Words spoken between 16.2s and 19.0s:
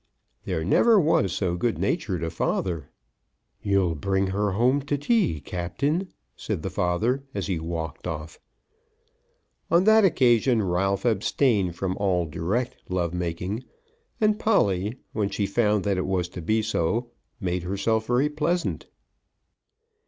to be so, made herself very pleasant.